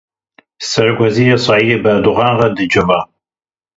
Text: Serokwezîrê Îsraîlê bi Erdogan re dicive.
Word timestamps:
Serokwezîrê 0.69 1.33
Îsraîlê 1.37 1.77
bi 1.83 1.89
Erdogan 1.97 2.31
re 2.39 2.47
dicive. 2.57 2.97